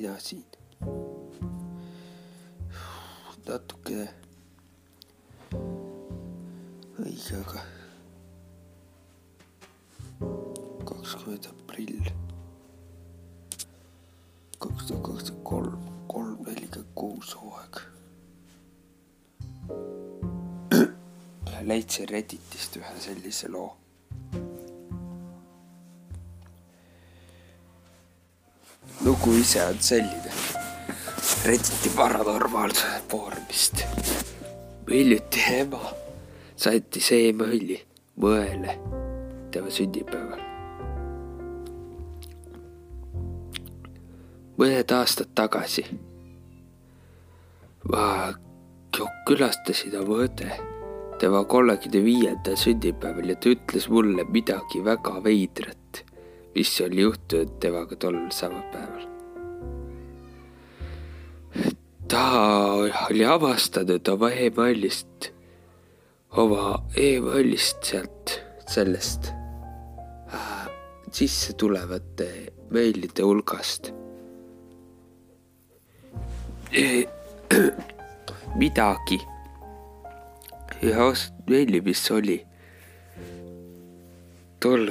[0.00, 0.44] mina siin.
[3.44, 4.06] natukene
[7.02, 7.64] õige, aga
[10.88, 12.08] kakskümmend aprill
[14.56, 15.84] kaks tuhat kakskümmend kolm,
[16.14, 17.82] kolm nelikümmend kuus hooaeg.
[21.72, 23.79] leidsin Redditist ühe sellise loo.
[29.04, 30.32] Lugu ise on selline
[31.44, 33.84] Redditi paranormaalsuse foorumist.
[34.90, 35.80] hiljuti ema
[36.56, 37.78] saatis emaili
[38.20, 38.76] mõele
[39.50, 40.42] tema sünnipäeval.
[44.60, 45.86] mõned aastad tagasi
[47.92, 48.04] ma
[49.26, 50.50] külastasin oma õde
[51.20, 55.79] tema kolmekümne viiendal sünnipäeval ja ta ütles mulle midagi väga veidrat,
[56.54, 59.06] mis oli juhtunud temaga tol samal päeval.
[62.08, 62.24] ta
[63.10, 65.30] oli avastanud oma emailist
[66.30, 68.34] oma emailist sealt
[68.66, 69.30] sellest
[70.34, 70.66] äh,
[71.10, 72.28] sisse tulevate
[72.70, 73.92] meilide hulgast
[78.60, 79.18] midagi
[80.82, 81.08] ühe
[81.48, 82.38] meili, mis oli
[84.60, 84.88] tol,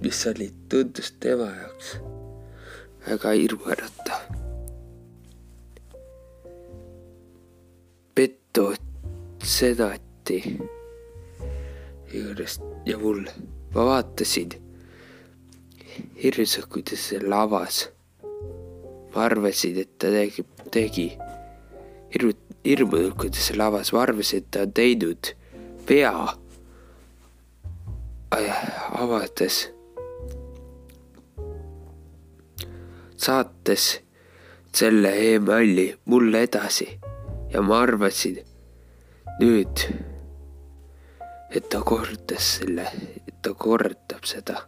[0.00, 1.96] mis oli, tundus tema jaoks
[3.06, 4.38] väga hirmuäratav.
[8.14, 8.72] pettu
[9.44, 10.58] seda, et lahti
[12.14, 13.24] juurest ja mul,
[13.74, 14.50] ma vaatasin
[16.22, 17.88] hirmsalt, kuidas see lavas.
[19.14, 21.08] ma arvasin, et ta tegi, tegi
[22.14, 22.32] hirmu,
[22.64, 25.32] hirmunud, kuidas see lavas, ma arvasin, et ta on teinud
[25.86, 26.14] pea
[29.02, 29.70] avades,
[33.20, 33.90] saates
[34.74, 36.88] selle emaili mulle edasi
[37.52, 38.40] ja ma arvasin
[39.40, 39.86] nüüd
[41.50, 42.86] et ta kordas selle,
[43.26, 44.62] et ta kordab seda.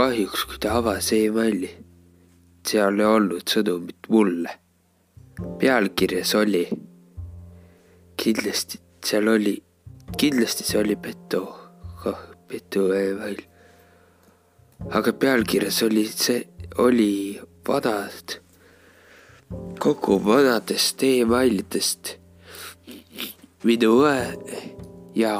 [0.00, 1.68] kahjuks, kui ta avas emaili,
[2.64, 4.54] seal ei olnud sõnumit mulle.
[5.60, 6.62] pealkirjas oli,
[8.16, 9.56] kindlasti seal oli,
[10.16, 11.42] kindlasti see oli Beto,
[12.52, 13.42] email.
[14.90, 18.40] aga pealkirjas oli see, oli vanad
[19.78, 22.16] kogu vanadest emailidest
[23.64, 24.20] minu õe
[25.18, 25.32] ja,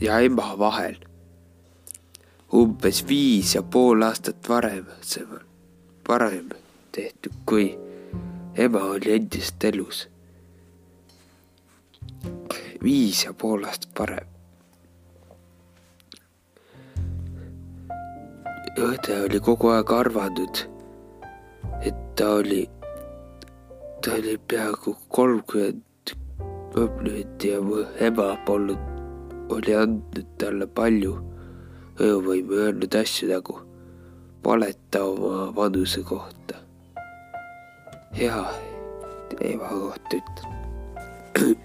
[0.00, 0.96] ja ema vahel.
[2.52, 4.86] umbes viis ja pool aastat varem,
[6.08, 6.50] varem
[6.92, 7.70] tehtud, kui
[8.54, 10.08] ema oli endiselt elus.
[12.82, 14.31] viis ja pool aastat varem.
[18.82, 20.62] Õde oli kogu aeg arvanud,
[21.86, 22.62] et ta oli
[24.02, 25.82] ta oli peaaegu kolmkümmend
[26.74, 28.80] minutit ja mu ema polnud,
[29.54, 31.12] oli andnud talle palju
[32.02, 33.58] öövõimu, öelnud asju nagu
[34.44, 36.58] valeta oma vanuse kohta.
[38.18, 38.42] hea
[39.40, 40.50] ema kohta ütlen.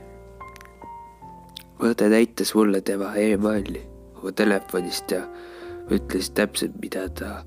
[1.89, 3.81] õde näitas mulle tema emaili
[4.19, 5.25] oma telefonist ja
[5.91, 7.43] ütles täpselt, mida ta,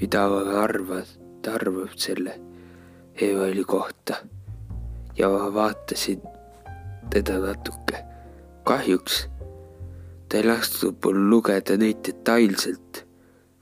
[0.00, 0.24] mida
[0.62, 1.08] arvad,
[1.42, 2.38] ta arvab selle
[3.20, 4.14] Eveli kohta
[5.18, 6.22] ja vaatasin
[7.10, 8.04] teda natuke.
[8.64, 9.28] kahjuks
[10.28, 13.04] ta ei lasknud mul lugeda neid detailselt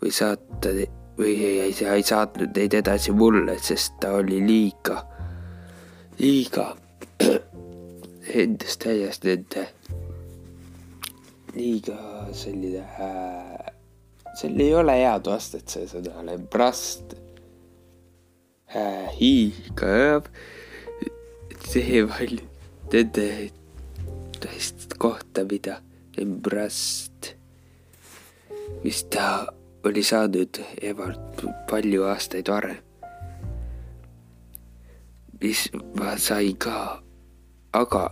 [0.02, 0.72] või saata
[1.18, 5.00] või ei, ei, ei saatnud neid edasi mulle, sest ta oli liiga,
[6.20, 6.68] liiga
[8.42, 9.64] endast täies nende,
[11.56, 11.96] liiga
[12.36, 13.47] selline äh,,
[14.38, 17.16] seal ei ole head vastet see sõnale, brast
[19.18, 20.28] hiigav
[21.68, 22.38] teeval
[22.92, 23.28] nende
[24.38, 25.80] tõest kohta, mida
[26.20, 27.32] embrast,
[28.84, 29.48] mis ta
[29.88, 32.84] oli saanud emalt palju aastaid varem.
[35.38, 36.98] mis ma sain ka,
[37.72, 38.08] aga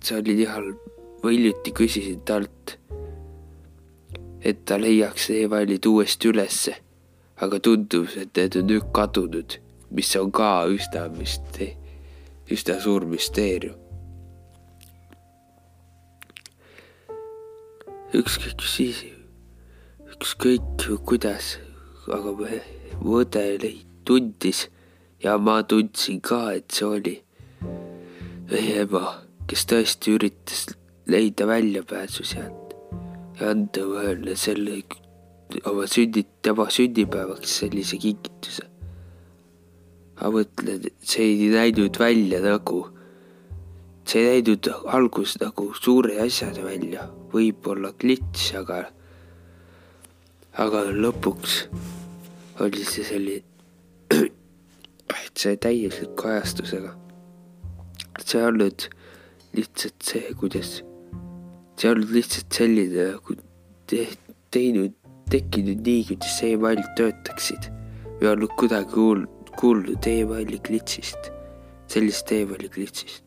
[0.00, 0.78] see oli nii halb,
[1.20, 2.78] ma hiljuti küsisin talt,
[4.44, 6.78] et ta leiaks e-failid uuesti ülesse,
[7.40, 9.58] aga tundub, et need on nüüd kadunud
[9.94, 11.76] mis on ka üsna müste-,
[12.50, 13.78] üsna suur müsteerium.
[18.14, 19.00] ükskõik siis,
[20.12, 21.56] ükskõik kuidas,
[22.06, 22.30] aga
[23.02, 23.72] mu õde
[24.06, 24.68] tundis
[25.18, 27.16] ja ma tundsin ka, et see oli
[28.52, 29.18] meie ema,
[29.50, 30.68] kes tõesti üritas
[31.10, 32.63] leida väljapääsu sealt.
[33.40, 34.82] Anda vahele selle
[35.66, 38.68] oma sündi, tema sünnipäevaks sellise kingituse.
[40.20, 42.84] ma mõtlen, see ei näinud välja nagu,
[44.06, 48.84] see ei näinud algus nagu suure asjana välja, võib-olla klits, aga,
[50.54, 51.64] aga lõpuks
[52.62, 54.30] oli see selline,
[55.34, 56.94] see täieliku ajastusega.
[58.22, 58.88] see ei olnud
[59.54, 60.78] lihtsalt see, kuidas,
[61.84, 63.34] see ei olnud lihtsalt selline nagu
[64.50, 64.94] teinud
[65.28, 67.66] tekkinud nii, kuidas email töötaksid
[68.20, 71.28] või olnud kuidagi kuulnud, kuulnud emaili klitsist,
[71.92, 73.22] sellist emaili klitsist.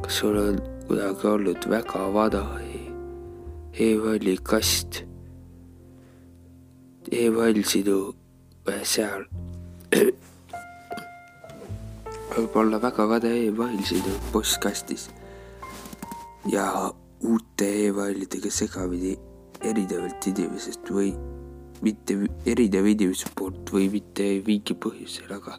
[0.00, 2.44] kas sul on kuidagi olnud väga vana
[3.74, 5.02] emaili kast?
[7.10, 8.14] email sinu
[8.84, 9.26] seal
[12.36, 15.10] võib olla väga vana email sinu postkastis
[16.46, 16.70] ja
[17.22, 19.16] uute emailidega segamini
[19.60, 21.10] erinevalt inimesest või
[21.84, 22.16] mitte
[22.48, 25.58] erinev inimese poolt või mitte mingi põhjusel, aga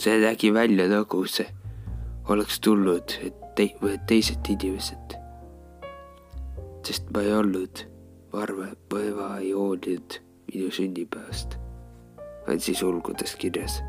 [0.00, 1.48] see nägi välja nagu see
[2.28, 3.16] oleks tulnud
[3.56, 3.68] te
[4.06, 5.16] teised inimesed.
[6.88, 7.82] sest ma ei olnud,
[8.32, 10.18] ma arvan, mu ema ei hoolinud
[10.48, 11.58] minu sünnipäevast,
[12.48, 13.82] on siis ulgudes kirjas.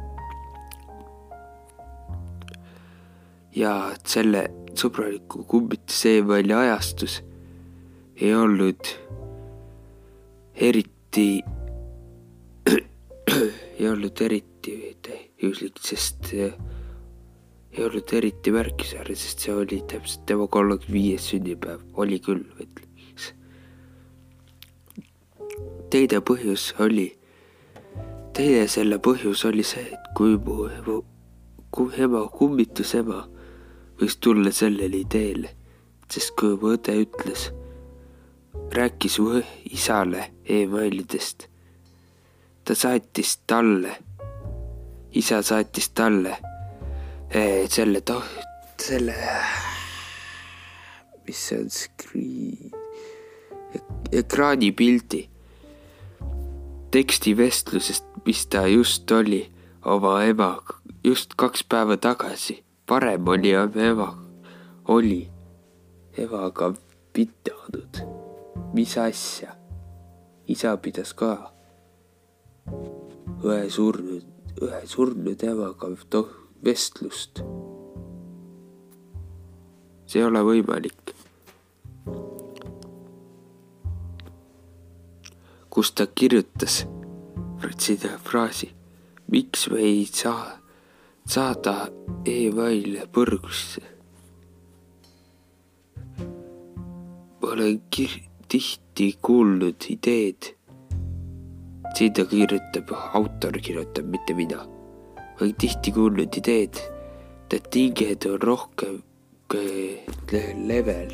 [3.56, 4.44] ja selle
[4.78, 7.22] sõbraliku kummituse emaili ajastus
[8.22, 8.92] ei olnud
[10.56, 11.44] eriti
[13.80, 14.76] ei olnud eriti
[15.42, 22.20] juhuslik, sest ei olnud eriti märkimisväärne, sest see oli täpselt tema kolmekümne viies sünnipäev, oli
[22.20, 23.30] küll, ütleks.
[25.94, 27.08] teine põhjus oli,
[28.36, 31.00] teine selle põhjus oli see, et kui mu ema,
[31.72, 32.68] kui
[33.00, 33.22] ema,
[34.00, 35.56] võis tulla sellele ideele,
[36.10, 37.50] sest kui mu õde ütles
[38.72, 39.42] rääkis mu
[39.72, 41.48] isale emailidest.
[42.64, 43.96] ta saatis talle,
[45.12, 46.38] isa saatis talle
[47.32, 48.24] eh, selle to-,
[48.78, 49.16] selle,
[51.26, 52.72] mis see on, screen,
[54.12, 55.30] ekraanipildi
[56.92, 59.44] tekstivestlusest, mis ta just oli
[59.86, 62.64] oma emaga, just kaks päeva tagasi.
[62.90, 64.10] Varem oli ema,
[64.88, 65.30] oli
[66.18, 66.74] emaga
[67.14, 68.20] pidanud
[68.74, 69.56] mis asja?
[70.48, 71.30] isa pidas ka
[73.46, 74.26] õe surnud,
[74.62, 76.30] õe surnud emaga toh
[76.66, 77.42] vestlust.
[80.10, 81.14] see ei ole võimalik.
[85.70, 86.84] kus ta kirjutas
[88.26, 88.72] fraasi,
[89.32, 90.59] miks me ei saa
[91.30, 91.90] saada
[92.26, 93.82] e-maile põrgusse.
[97.42, 97.82] olen
[98.48, 100.56] tihti kuulnud ideed.
[101.94, 104.66] siin ta kirjutab, autor kirjutab, mitte mina.
[105.42, 106.82] olen tihti kuulnud ideed,
[107.54, 109.02] et hinged on rohkem
[110.68, 111.14] level,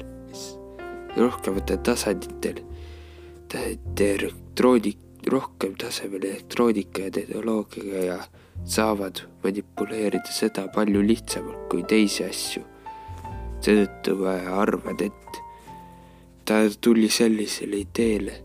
[1.17, 2.63] rohkematel tasanditel.
[3.99, 8.17] elektroonik, rohkem tasemel elektroonika ja tehnoloogiaga ja
[8.65, 12.63] saavad manipuleerida seda palju lihtsamalt kui teisi asju.
[13.65, 15.39] seetõttu ma arvan, et
[16.45, 18.35] ta tuli sellisele ideele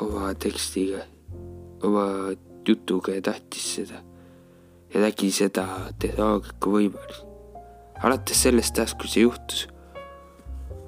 [0.00, 1.02] oma tekstiga,
[1.82, 2.06] oma
[2.68, 4.02] jutuga ja tahtis seda
[4.94, 5.66] ja nägi seda
[5.98, 7.26] tehnoloogiaga võimalust.
[8.02, 9.66] alates sellest ajast, kui see juhtus,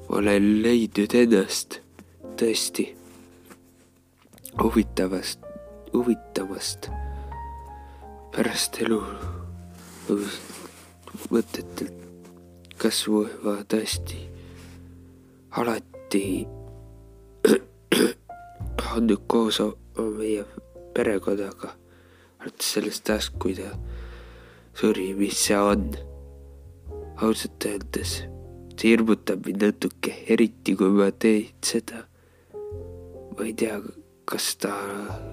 [0.09, 1.84] olen leidnud ennast
[2.41, 2.89] tõesti
[4.63, 5.45] huvitavast,
[5.93, 6.91] huvitavast
[8.35, 9.03] pärast elu
[11.31, 12.05] mõtetelt
[12.85, 14.19] kas ma tõesti
[15.57, 16.25] alati
[18.95, 19.61] olnud koos
[20.19, 20.43] meie
[20.95, 21.71] perekonnaga,
[22.43, 23.71] alates sellest ajast, kui ta
[24.77, 25.87] suri, mis see on.
[27.23, 28.13] ausalt öeldes,
[28.75, 32.05] see hirmutab mind natuke, eriti kui ma teen seda.
[33.35, 33.81] Ma ei tea,
[34.25, 34.73] kas ta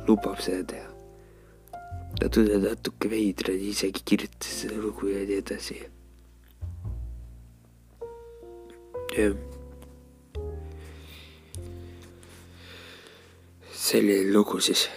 [0.07, 0.89] lubab seda teha.
[2.19, 5.79] ta tundub natuke veidrad, isegi kirjutas seda lugu ja nii edasi
[13.91, 14.89] selline lugu siis.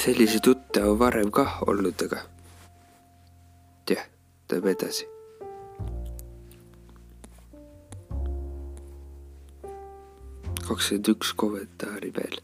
[0.00, 2.22] selliseid jutte on varem kah olnud, aga
[3.90, 4.06] jah,
[4.48, 5.19] läheb edasi.
[10.70, 12.38] Kakskümmend üks kommentaari veel,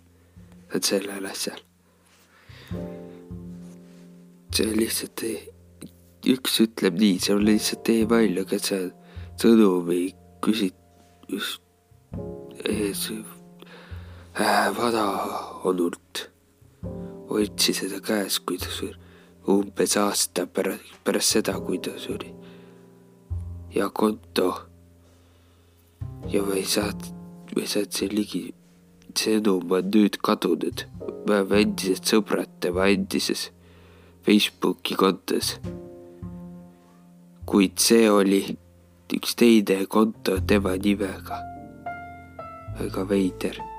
[0.75, 1.63] et sellel asjal.
[4.57, 5.39] see lihtsalt ei
[6.33, 8.93] üks ütleb nii, see on lihtsalt email, aga see on
[9.39, 10.03] sõnumi
[10.45, 11.57] küsitlus
[12.67, 16.27] ees äh, vanaonult
[17.31, 18.97] hoidsi seda käes, kui ta suri
[19.47, 22.33] umbes aasta pärast, pärast seda, kui ta suri.
[23.75, 24.49] ja konto
[26.33, 26.91] ja ma ei saa,
[27.65, 28.55] siin ligi.
[29.17, 30.85] sõnum on nüüd kadunud.
[31.27, 33.51] me oleme endised sõbrad tema endises
[34.27, 35.57] Facebooki kontos.
[37.47, 38.43] kuid see oli
[39.15, 41.41] üks teine konto tema nimega.
[42.79, 43.77] väga veider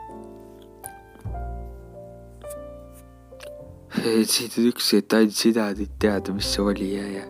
[4.31, 7.25] siin on üks, et ainult sina nüüd teada, mis see oli ja, ja.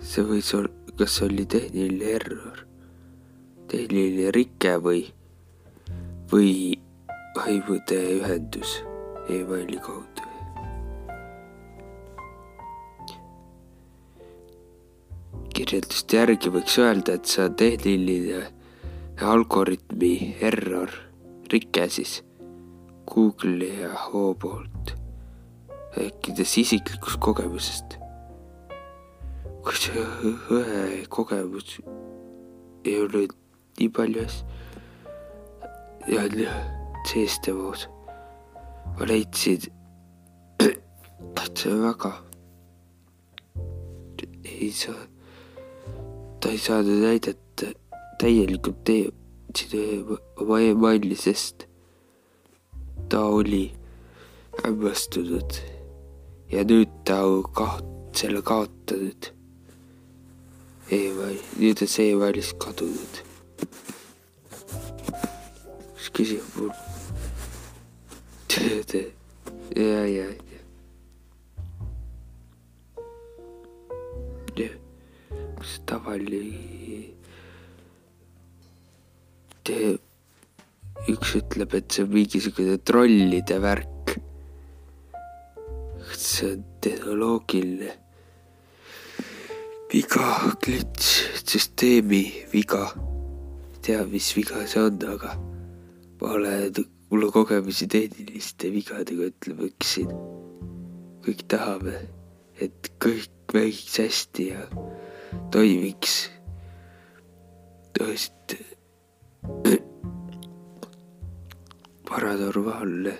[0.00, 2.62] see võis olla, kas see oli tehniline error,
[3.68, 5.02] tehniline rike või,
[6.32, 6.52] või
[7.38, 8.80] hõimude ühendus
[9.28, 10.28] emaili kaudu.
[15.58, 18.44] kirjelduste järgi võiks öelda, et see on tehniline
[19.26, 20.12] algoritmi
[20.46, 20.92] error,
[21.50, 22.20] rike siis
[23.10, 24.92] Google'i ja Ho poolt,
[25.96, 27.98] rääkides isiklikust kogemusest.
[29.78, 30.04] see
[30.54, 31.80] õe kogemus
[32.84, 33.26] ei ole
[33.78, 34.24] nii palju
[36.08, 36.22] ja
[37.08, 37.88] sees temas,
[38.98, 39.68] ma leidsin,
[41.42, 42.12] et see väga
[44.60, 45.06] ei saa,
[46.40, 47.72] ta ei saanud näidata
[48.20, 49.10] täielikult tee,
[50.40, 51.66] oma emaili, sest
[53.08, 53.70] ta oli
[54.64, 55.60] hämmastunud
[56.52, 57.20] ja nüüd ta
[57.60, 57.86] kaot-,
[58.18, 59.32] selle kaotanud.
[60.90, 63.27] e-mail, nüüd on see e-mailist kadunud.
[66.08, 66.72] Üks küsib mul.
[69.76, 70.26] ja, ja, ja.
[74.56, 74.74] jah,
[75.58, 76.78] kas tavaline
[81.08, 84.16] üks ütleb, et see on mingisugune trollide värk.
[86.18, 87.92] see on tehnoloogiline
[89.92, 91.12] viga, glitš,
[91.44, 93.07] süsteemi viga.
[93.88, 95.30] Tea, mis viga see on, aga
[96.20, 96.76] ma olen,
[97.08, 100.10] mul on kogemusi tehniliste vigadega, ütleme üksin.
[101.24, 101.94] kõik tahame,
[102.60, 104.66] et kõik mängiks hästi ja
[105.54, 106.18] toimiks.
[107.96, 108.60] tõesti
[112.08, 113.16] paranormaalne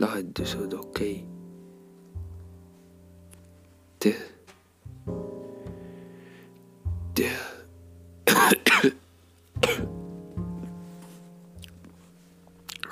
[0.00, 1.16] lahendus on okei
[3.96, 4.32] okay..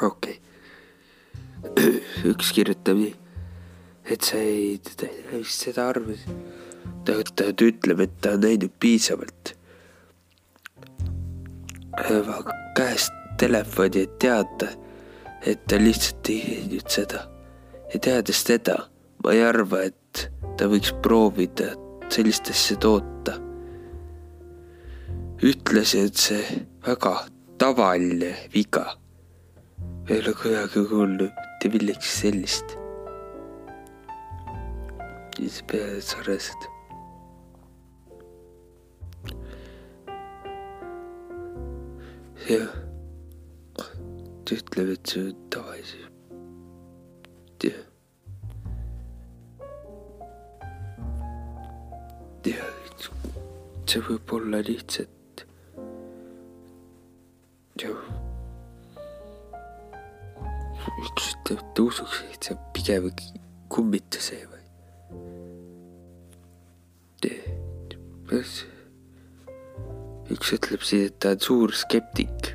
[0.02, 0.37] Okei,
[2.33, 3.14] üks kirjutab nii,
[4.11, 4.80] et sa ei,
[5.33, 6.26] vist seda arvas.
[7.04, 9.57] ta, ta ütleb, et ta on näinud piisavalt
[12.76, 14.71] käest telefoni, et teada
[15.47, 17.21] et ta lihtsalt ei teinud seda.
[17.92, 18.76] ja teades teda,
[19.25, 20.28] ma ei arva, et
[20.59, 21.73] ta võiks proovida
[22.12, 23.38] sellist asja toota.
[25.42, 26.45] ütles, et see
[26.87, 27.14] väga
[27.59, 29.00] tavaline viga.
[30.11, 32.76] Ei ole kunagi kuulnud mitte millegi sellist.
[35.37, 36.69] siis peale sarnased
[42.50, 42.71] jah
[44.50, 45.99] ta ütleb, et see on tavalise.
[47.62, 47.79] jah.
[52.50, 52.73] jah,
[53.87, 55.19] see võib olla lihtsalt.
[61.80, 63.10] Üks ütleb, et ta usuks, et see on pigem
[63.70, 64.58] kummituse või.
[70.30, 72.52] üks ütleb siis, et ta on suur skeptik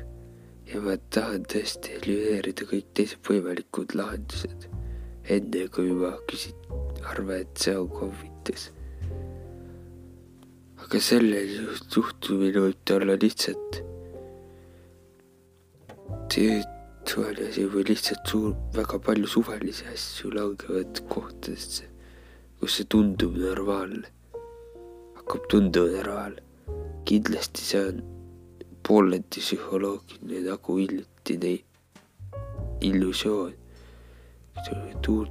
[0.70, 4.68] ja ma tahan tõesti elimineerida kõik teised võimalikud lahendused,
[5.28, 6.56] enne kui ma küsin,
[7.04, 8.70] arvan, et see on kohvitus.
[10.86, 11.42] aga selle
[11.90, 13.82] suhtumine võib ta olla lihtsalt
[16.30, 16.75] suvaline
[17.48, 21.86] asi või lihtsalt suur, väga palju suvalisi asju langevad kohtadesse,
[22.60, 24.08] kus see tundub normaalne,
[25.18, 26.42] hakkab tunduma normaalne.
[27.06, 28.00] kindlasti see on
[28.82, 31.52] pooleldi psühholoogiline nagu hiljutine
[32.80, 33.52] illusioon.
[35.08, 35.30] uut,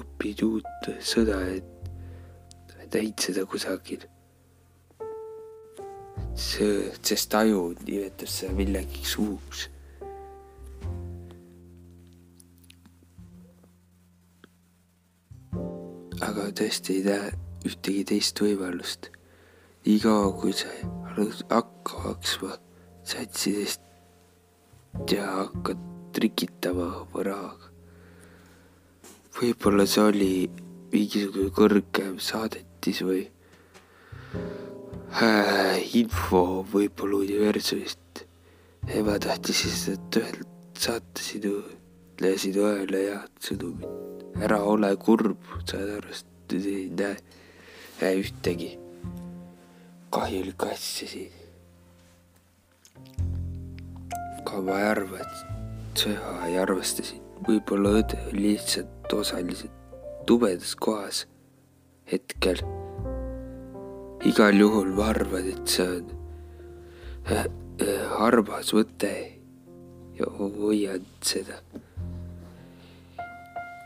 [0.00, 1.80] õpid uut sõda, et
[2.94, 4.06] näid seda kusagil.
[6.34, 9.68] see, sest aju nimetab seda millegiks uuks.
[16.24, 17.30] Aga tõesti ei näe
[17.68, 19.10] ühtegi teist võimalust.
[19.86, 20.68] niikaua kui sa
[21.50, 22.56] hakka maksma
[23.04, 23.80] satsidest
[25.12, 25.80] ja hakkad
[26.12, 27.70] trikitama oma rahaga.
[29.40, 30.32] võib-olla see oli
[30.92, 33.22] mingisugune kõrgem saadetis või
[35.22, 38.26] äh, info võib-olla universumist.
[38.88, 41.60] ema tahtis lihtsalt öelda, saata sinu,
[42.36, 44.09] sinu õele head sõnumit.
[44.40, 47.16] Ära ole kurb, saad aru, sest ei näe,
[48.00, 48.70] näe ühtegi
[50.10, 51.32] kahjulikku asja siin.
[54.40, 56.14] aga ma ei arva, et sa
[56.46, 59.76] ei arvestasid, võib-olla õde oli lihtsalt osaliselt
[60.26, 61.26] tumedas kohas
[62.10, 62.64] hetkel.
[64.26, 66.10] igal juhul ma arvan, et see on
[67.30, 69.12] äh, äh, armas mõte
[70.18, 71.60] ja hoian seda.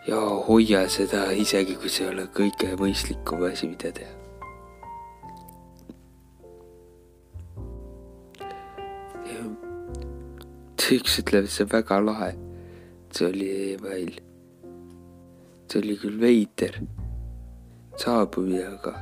[0.06, 4.20] Ja hoia seda isegi, kui see ei ole kõige mõistlikum asi, mida teha.
[10.94, 12.30] üks ütleb, et see on väga lahe.
[13.10, 14.12] see oli email
[15.70, 16.76] see oli küll veider
[17.98, 18.92] saabumine, aga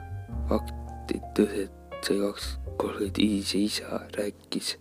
[0.48, 0.72] fakt,
[1.12, 2.46] et tõset see kaks
[2.80, 4.76] kolmkümmend viis isa rääkis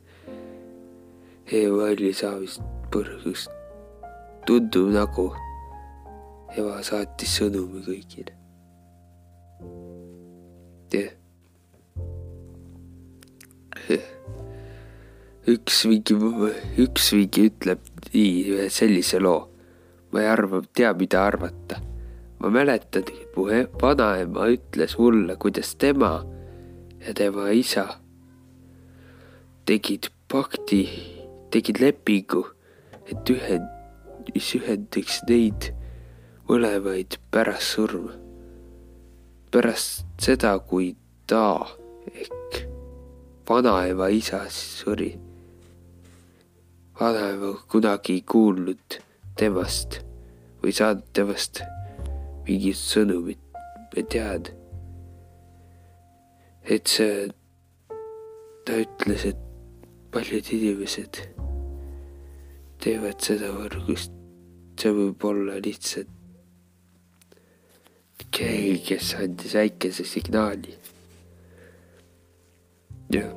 [1.51, 2.63] e-maili saamist
[2.93, 3.51] põrgust.
[4.45, 5.27] tundub nagu
[6.57, 8.37] ema saatis sõnumi kõigile.
[15.51, 16.15] üks mingi,
[16.83, 17.79] üks mingi ütleb
[18.11, 19.51] nii ühe sellise loo
[20.11, 21.81] ma ei arva, tea, mida arvata.
[22.39, 23.45] ma mäletan, et mu
[23.81, 26.25] vanaema ütles mulle, kuidas tema
[27.05, 27.85] ja tema isa
[29.65, 30.81] tegid pakti,
[31.53, 32.41] tegid lepingu,
[33.05, 33.69] et ühend,
[34.33, 35.69] mis ühendaks neid
[36.49, 38.13] mõlemaid pärast surma.
[39.51, 40.95] pärast seda, kui
[41.27, 41.67] ta
[42.13, 42.61] ehk
[43.49, 45.19] vanaema isa suri.
[46.99, 49.01] vanaema kunagi ei kuulnud
[49.35, 50.01] temast
[50.63, 51.61] või saad temast
[52.47, 53.41] mingit sõnumit
[53.95, 54.51] või tead,
[56.63, 57.27] et see,
[58.65, 59.41] ta ütles, et
[60.13, 61.21] paljud inimesed
[62.81, 64.13] teevad seda võrgust,
[64.79, 66.20] see võib olla lihtsalt
[68.31, 70.77] keegi, kes andis väikese signaali.
[73.11, 73.31] jah.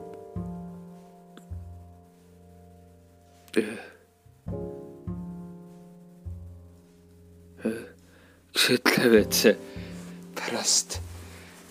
[8.54, 9.54] üks ütleb, et see
[10.34, 10.98] pärast,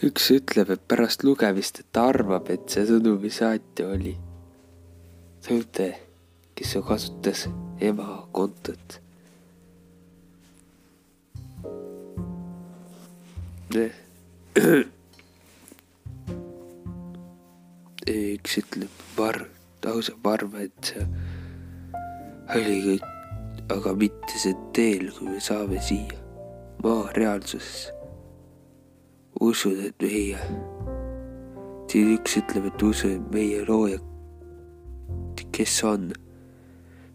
[0.04, 4.16] üks ütleb, et pärast lugemist, et ta arvab, et see sõnumi saatja oli
[5.44, 5.90] tõde,
[6.56, 7.48] kes kasutas
[7.84, 9.03] ema kontot.
[18.08, 19.50] Üks ütleb, arvan,
[19.86, 21.04] lausa arvan, et see
[22.54, 23.06] oli kõik,
[23.74, 26.20] aga mitte see teel, kui me saame siia
[26.84, 27.94] maa reaalsusesse.
[29.42, 30.40] usun, et meie,
[31.90, 34.00] siin üks ütleb, et usu, et meie looja,
[35.56, 36.12] kes on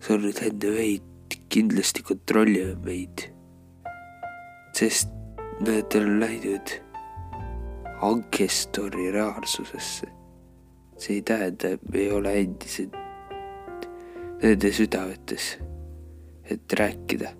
[0.05, 1.05] surnud enne meid,
[1.53, 3.29] kindlasti kontrollib meid.
[4.79, 5.17] sest
[6.21, 6.68] läinud
[8.03, 10.07] ankestori reaalsusesse.
[10.99, 12.94] see ei tähenda, et me ei ole endiselt
[14.42, 15.59] nende südametes,
[16.51, 17.31] et rääkida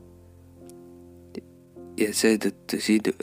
[1.98, 3.14] ja seetõttu sinu,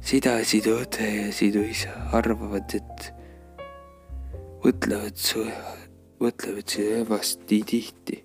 [0.00, 3.10] sina, sinu õde ja sinu isa arvavad, et
[4.62, 5.42] mõtlevad su,
[6.22, 8.24] mõtlevad sinu emast nii tihti.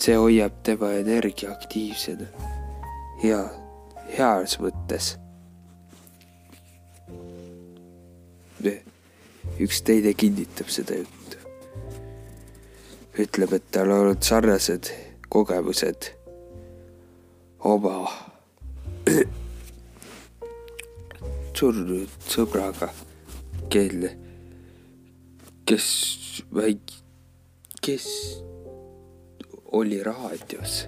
[0.00, 2.26] see hoiab tema energia aktiivsena,
[3.22, 3.42] hea,
[4.16, 5.16] heas mõttes.
[9.60, 11.36] üks teine kinnitab seda juttu.
[13.20, 14.88] ütleb, et tal on olnud sarnased
[15.28, 16.08] kogemused
[17.68, 18.08] oma
[21.60, 22.88] surnud sõbraga,
[23.72, 24.14] kelle,
[25.68, 25.88] kes
[26.56, 26.96] väik-,
[27.84, 28.06] kes
[29.76, 30.86] oli raadios.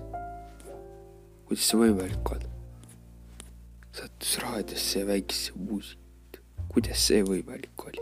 [1.44, 2.51] kuidas see võimalik on?
[3.92, 6.40] sattus raadiosse ja väikesse muusikat.
[6.68, 8.00] kuidas see võimalik oli?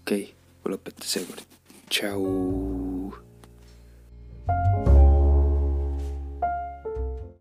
[0.00, 0.24] okei okay,,
[0.64, 1.58] ma lõpetan seekord.
[1.88, 3.20] tšau.